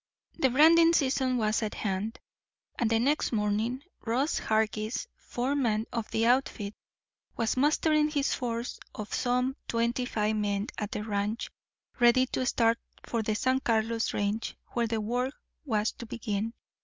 The 0.39 0.49
branding 0.49 0.93
season 0.93 1.37
was 1.37 1.61
at 1.61 1.75
hand, 1.75 2.17
and 2.79 2.89
the 2.89 2.97
next 2.97 3.31
morning 3.31 3.83
Ross 4.03 4.39
Hargis, 4.39 5.05
foreman 5.15 5.85
of 5.93 6.09
the 6.09 6.25
outfit, 6.25 6.73
was 7.37 7.55
mustering 7.55 8.09
his 8.09 8.33
force 8.33 8.79
of 8.95 9.13
some 9.13 9.55
twenty 9.67 10.05
five 10.05 10.37
men 10.37 10.69
at 10.79 10.89
the 10.91 11.03
ranch, 11.03 11.51
ready 11.99 12.25
to 12.25 12.47
start 12.47 12.79
for 13.05 13.21
the 13.21 13.35
San 13.35 13.59
Carlos 13.59 14.11
range, 14.11 14.57
where 14.69 14.87
the 14.87 14.99
work 14.99 15.35
was 15.65 15.91
to 15.91 16.07
begin. 16.07 16.55